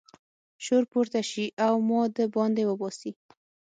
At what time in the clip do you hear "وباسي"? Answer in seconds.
2.65-3.11